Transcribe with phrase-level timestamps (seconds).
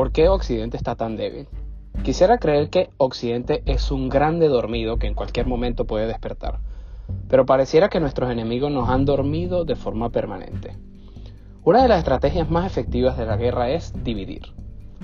[0.00, 1.46] ¿Por qué Occidente está tan débil?
[2.02, 6.60] Quisiera creer que Occidente es un grande dormido que en cualquier momento puede despertar,
[7.28, 10.74] pero pareciera que nuestros enemigos nos han dormido de forma permanente.
[11.64, 14.54] Una de las estrategias más efectivas de la guerra es dividir.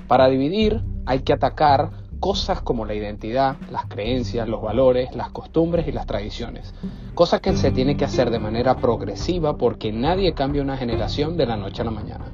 [0.09, 5.87] Para dividir hay que atacar cosas como la identidad, las creencias, los valores, las costumbres
[5.89, 6.73] y las tradiciones.
[7.15, 11.45] Cosas que se tiene que hacer de manera progresiva porque nadie cambia una generación de
[11.45, 12.33] la noche a la mañana.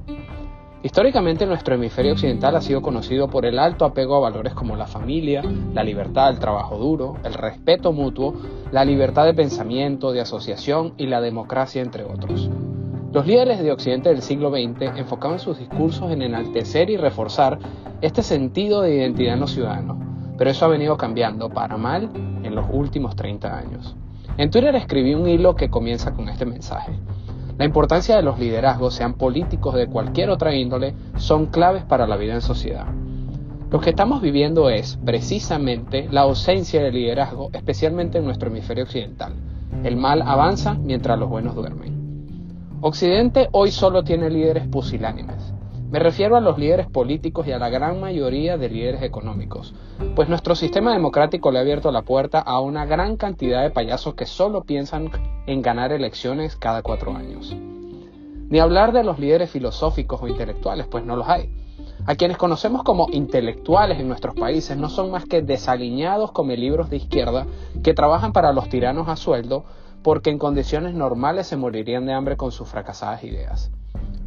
[0.84, 4.88] Históricamente nuestro hemisferio occidental ha sido conocido por el alto apego a valores como la
[4.88, 5.40] familia,
[5.72, 8.34] la libertad, el trabajo duro, el respeto mutuo,
[8.72, 12.50] la libertad de pensamiento, de asociación y la democracia, entre otros.
[13.12, 17.60] Los líderes de Occidente del siglo XX enfocaban sus discursos en enaltecer y reforzar
[18.00, 19.98] este sentido de identidad en los ciudadanos,
[20.36, 22.10] pero eso ha venido cambiando para mal
[22.42, 23.94] en los últimos 30 años.
[24.36, 26.92] En Twitter escribí un hilo que comienza con este mensaje.
[27.58, 32.16] La importancia de los liderazgos, sean políticos de cualquier otra índole, son claves para la
[32.16, 32.86] vida en sociedad.
[33.70, 39.34] Lo que estamos viviendo es precisamente la ausencia de liderazgo, especialmente en nuestro hemisferio occidental.
[39.84, 42.78] El mal avanza mientras los buenos duermen.
[42.80, 45.51] Occidente hoy solo tiene líderes pusilánimes.
[45.92, 49.74] Me refiero a los líderes políticos y a la gran mayoría de líderes económicos,
[50.16, 54.14] pues nuestro sistema democrático le ha abierto la puerta a una gran cantidad de payasos
[54.14, 55.10] que solo piensan
[55.46, 57.54] en ganar elecciones cada cuatro años.
[58.48, 61.54] Ni hablar de los líderes filosóficos o intelectuales, pues no los hay.
[62.06, 66.88] A quienes conocemos como intelectuales en nuestros países no son más que desaliñados como libros
[66.88, 67.46] de izquierda
[67.84, 69.66] que trabajan para los tiranos a sueldo
[70.02, 73.70] porque en condiciones normales se morirían de hambre con sus fracasadas ideas.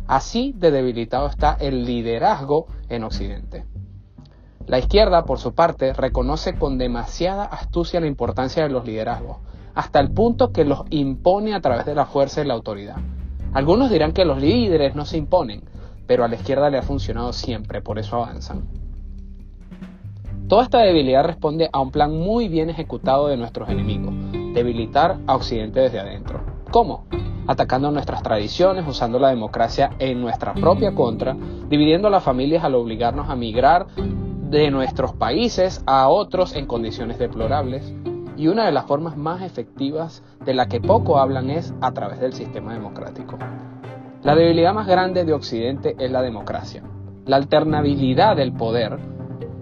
[0.08, 3.66] Así de debilitado está el liderazgo en Occidente.
[4.68, 9.38] La izquierda, por su parte, reconoce con demasiada astucia la importancia de los liderazgos,
[9.76, 12.98] hasta el punto que los impone a través de la fuerza y la autoridad.
[13.54, 15.64] Algunos dirán que los líderes no se imponen,
[16.08, 18.66] pero a la izquierda le ha funcionado siempre, por eso avanzan.
[20.48, 24.14] Toda esta debilidad responde a un plan muy bien ejecutado de nuestros enemigos,
[24.54, 26.42] debilitar a Occidente desde adentro.
[26.72, 27.06] ¿Cómo?
[27.48, 31.36] Atacando nuestras tradiciones, usando la democracia en nuestra propia contra,
[31.70, 37.20] dividiendo a las familias al obligarnos a migrar de nuestros países a otros en condiciones
[37.20, 37.94] deplorables.
[38.38, 42.20] Y una de las formas más efectivas de la que poco hablan es a través
[42.20, 43.38] del sistema democrático.
[44.24, 46.84] La debilidad más grande de Occidente es la democracia.
[47.26, 48.98] La alternabilidad del poder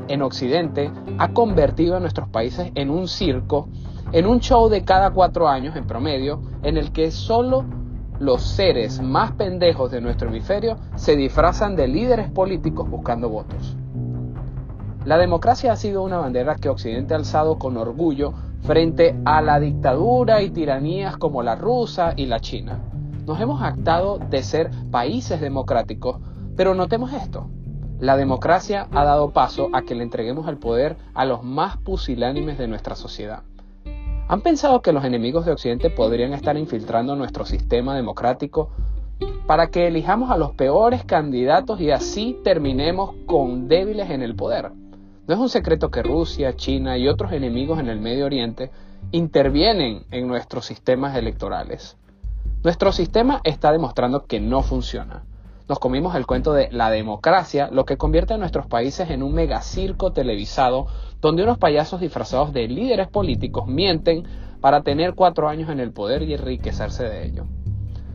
[0.07, 3.67] en Occidente ha convertido a nuestros países en un circo
[4.13, 7.65] en un show de cada cuatro años en promedio, en el que solo
[8.19, 13.75] los seres más pendejos de nuestro hemisferio se disfrazan de líderes políticos buscando votos.
[15.03, 19.59] La democracia ha sido una bandera que Occidente ha alzado con orgullo frente a la
[19.59, 22.79] dictadura y tiranías como la rusa y la china.
[23.25, 26.19] Nos hemos actado de ser países democráticos,
[26.55, 27.49] pero notemos esto.
[27.99, 32.59] La democracia ha dado paso a que le entreguemos el poder a los más pusilánimes
[32.59, 33.41] de nuestra sociedad.
[34.27, 38.69] ¿Han pensado que los enemigos de Occidente podrían estar infiltrando nuestro sistema democrático
[39.45, 44.71] para que elijamos a los peores candidatos y así terminemos con débiles en el poder?
[45.27, 48.71] No es un secreto que Rusia, China y otros enemigos en el Medio Oriente
[49.11, 51.97] intervienen en nuestros sistemas electorales.
[52.63, 55.23] Nuestro sistema está demostrando que no funciona.
[55.67, 59.33] Nos comimos el cuento de la democracia, lo que convierte a nuestros países en un
[59.33, 60.87] megacirco televisado
[61.23, 64.25] donde unos payasos disfrazados de líderes políticos mienten
[64.59, 67.45] para tener cuatro años en el poder y enriquecerse de ello.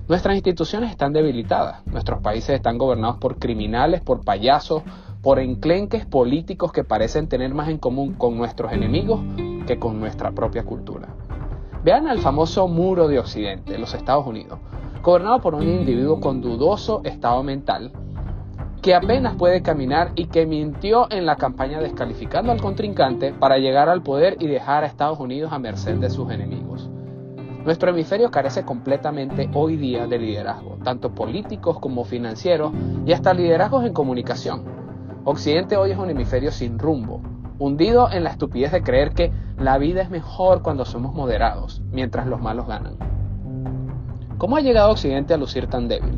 [0.09, 4.83] Nuestras instituciones están debilitadas, nuestros países están gobernados por criminales, por payasos,
[5.23, 9.21] por enclenques políticos que parecen tener más en común con nuestros enemigos
[9.67, 11.09] que con nuestra propia cultura.
[11.83, 14.59] Vean al famoso muro de Occidente, los Estados Unidos,
[15.03, 17.91] gobernado por un individuo con dudoso estado mental,
[18.83, 23.89] que apenas puede caminar y que mintió en la campaña descalificando al contrincante para llegar
[23.89, 26.89] al poder y dejar a Estados Unidos a merced de sus enemigos.
[27.65, 32.73] Nuestro hemisferio carece completamente hoy día de liderazgo, tanto políticos como financieros
[33.05, 34.63] y hasta liderazgos en comunicación.
[35.25, 37.21] Occidente hoy es un hemisferio sin rumbo,
[37.59, 42.27] hundido en la estupidez de creer que la vida es mejor cuando somos moderados, mientras
[42.29, 42.97] los malos ganan.
[44.39, 46.15] ¿Cómo ha llegado Occidente a lucir tan débil?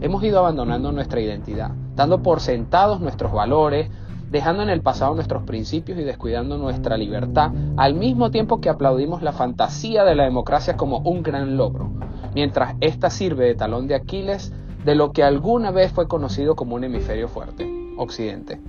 [0.00, 3.88] Hemos ido abandonando nuestra identidad, dando por sentados nuestros valores,
[4.30, 9.22] dejando en el pasado nuestros principios y descuidando nuestra libertad, al mismo tiempo que aplaudimos
[9.22, 11.90] la fantasía de la democracia como un gran logro,
[12.34, 14.52] mientras ésta sirve de talón de Aquiles
[14.84, 18.60] de lo que alguna vez fue conocido como un hemisferio fuerte, Occidente.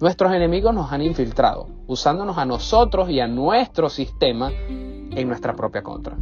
[0.00, 5.82] Nuestros enemigos nos han infiltrado, usándonos a nosotros y a nuestro sistema en nuestra propia
[5.82, 6.16] contra.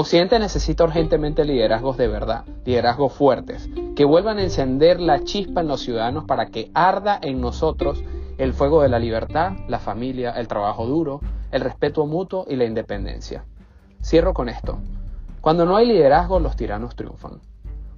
[0.00, 5.66] Occidente necesita urgentemente liderazgos de verdad, liderazgos fuertes, que vuelvan a encender la chispa en
[5.66, 8.04] los ciudadanos para que arda en nosotros
[8.38, 12.64] el fuego de la libertad, la familia, el trabajo duro, el respeto mutuo y la
[12.64, 13.44] independencia.
[14.00, 14.78] Cierro con esto.
[15.40, 17.40] Cuando no hay liderazgo, los tiranos triunfan.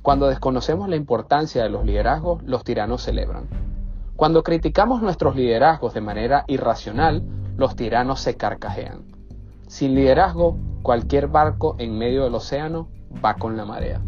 [0.00, 3.46] Cuando desconocemos la importancia de los liderazgos, los tiranos celebran.
[4.16, 7.22] Cuando criticamos nuestros liderazgos de manera irracional,
[7.58, 9.02] los tiranos se carcajean.
[9.66, 12.88] Sin liderazgo, cualquier barco en medio del océano
[13.24, 14.00] va con la marea.